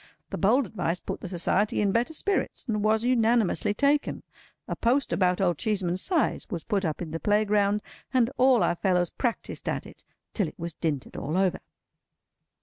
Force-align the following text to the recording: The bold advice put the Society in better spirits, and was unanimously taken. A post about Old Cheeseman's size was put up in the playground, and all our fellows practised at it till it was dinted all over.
The 0.31 0.37
bold 0.39 0.65
advice 0.65 0.99
put 0.99 1.21
the 1.21 1.29
Society 1.29 1.79
in 1.79 1.91
better 1.91 2.11
spirits, 2.15 2.65
and 2.67 2.83
was 2.83 3.03
unanimously 3.05 3.75
taken. 3.75 4.23
A 4.67 4.75
post 4.75 5.13
about 5.13 5.39
Old 5.39 5.59
Cheeseman's 5.59 6.01
size 6.01 6.47
was 6.49 6.63
put 6.63 6.83
up 6.83 7.03
in 7.03 7.11
the 7.11 7.19
playground, 7.19 7.83
and 8.11 8.31
all 8.35 8.63
our 8.63 8.73
fellows 8.77 9.11
practised 9.11 9.69
at 9.69 9.85
it 9.85 10.03
till 10.33 10.47
it 10.47 10.57
was 10.57 10.73
dinted 10.73 11.15
all 11.15 11.37
over. 11.37 11.59